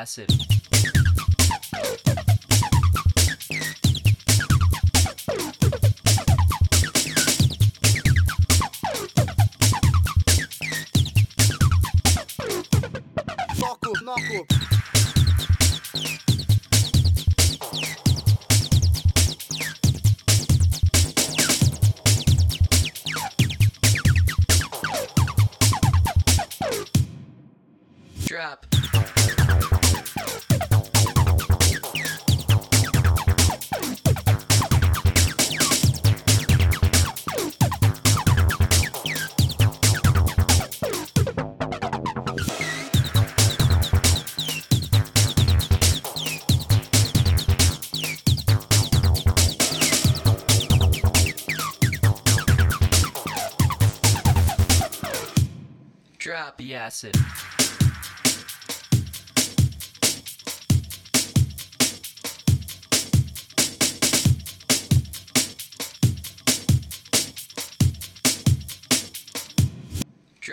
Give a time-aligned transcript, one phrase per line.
[0.00, 0.49] The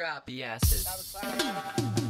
[0.08, 0.26] Drop.
[0.26, 2.07] The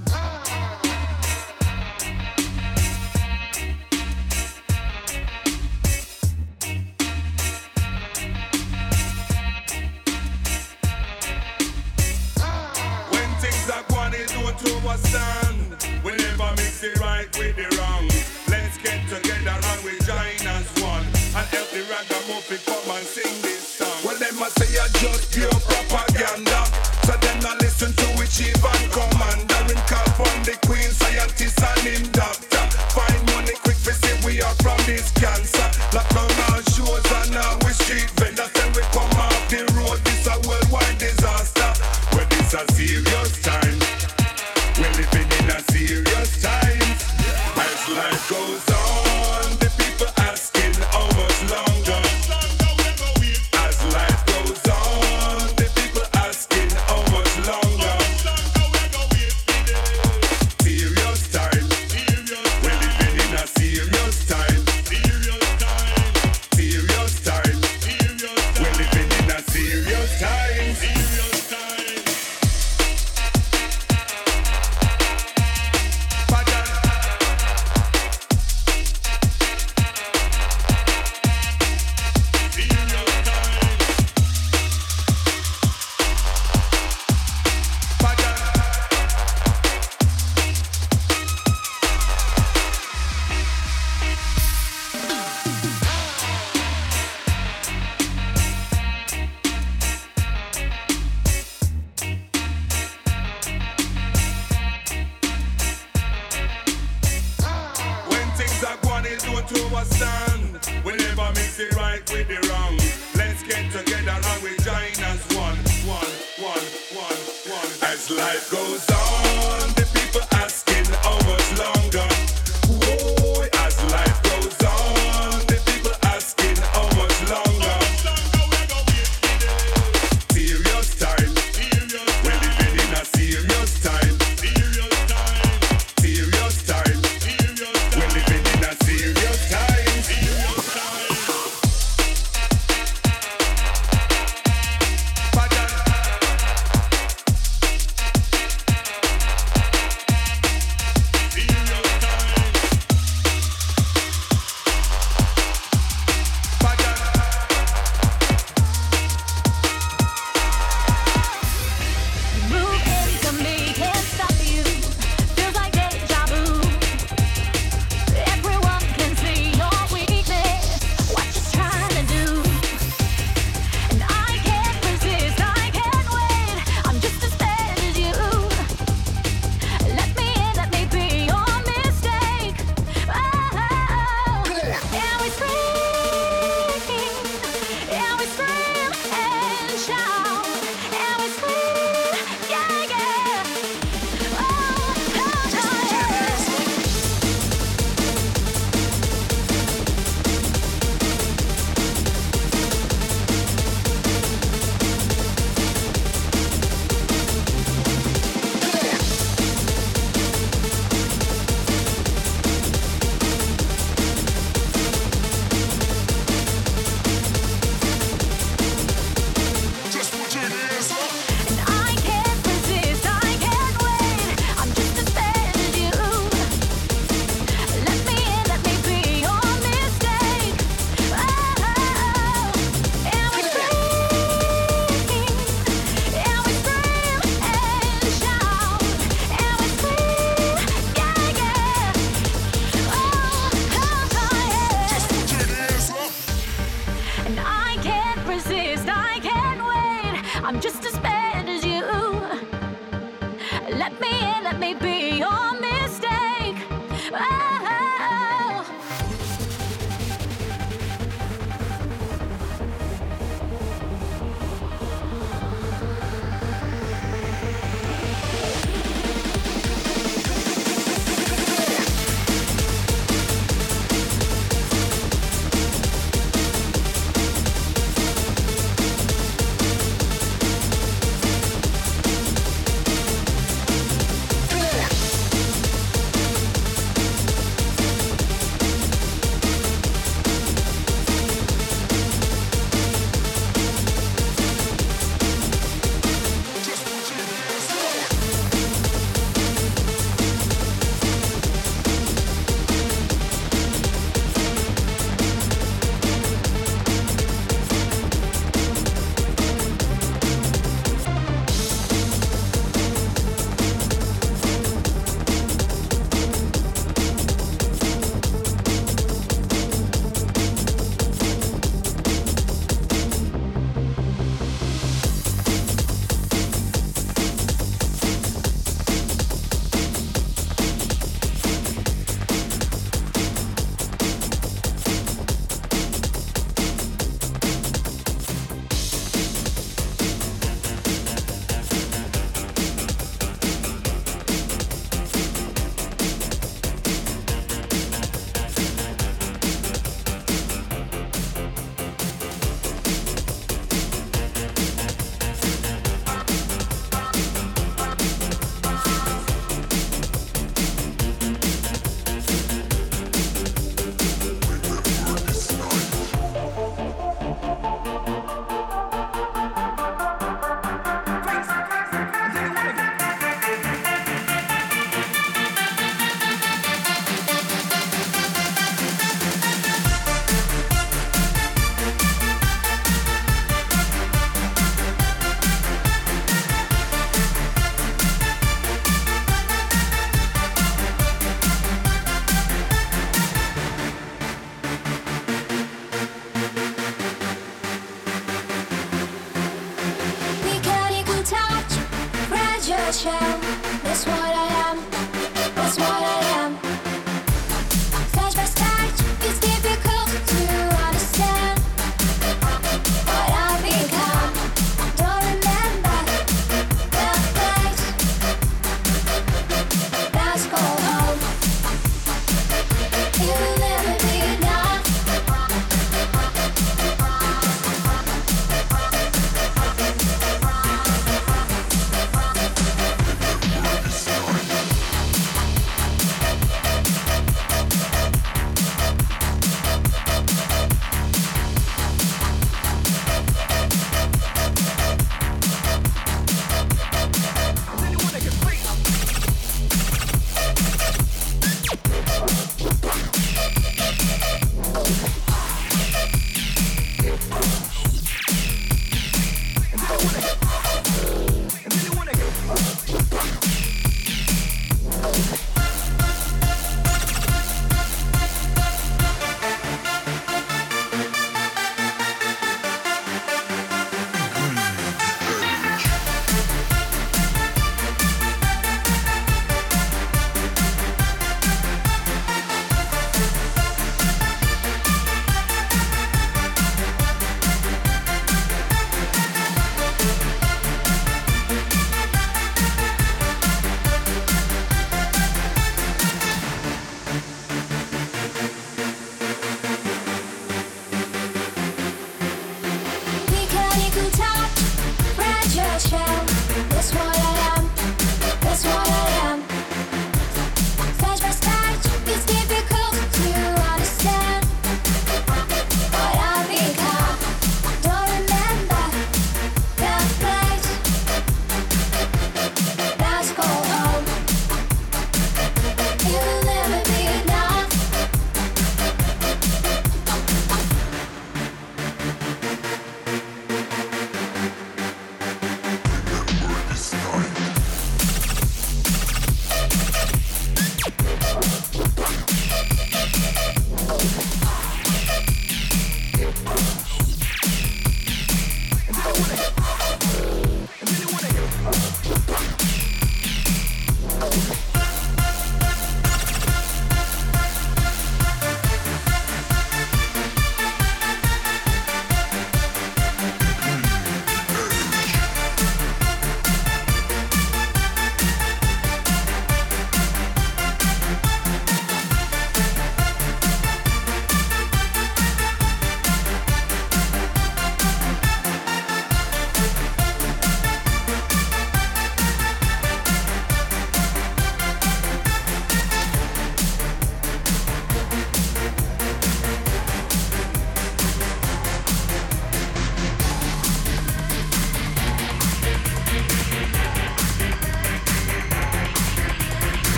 [108.57, 110.83] Sagwan is known to understand.
[110.83, 112.75] We never mix the right with the wrong.
[113.15, 116.65] Let's get together and we join as one, one, one,
[116.97, 117.21] one,
[117.53, 117.71] one.
[117.83, 118.96] As life goes on.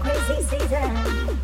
[0.00, 1.37] Crazy season?